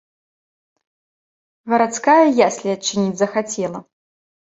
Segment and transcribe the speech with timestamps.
[1.73, 3.79] Гарадская яслі адчыніць захацела.